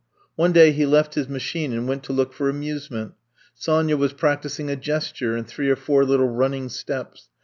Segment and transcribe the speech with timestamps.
[0.35, 3.11] One day he left his machine and went to look for amuse ment.
[3.53, 7.29] Sonya was practising a gesture and three or four little running steps.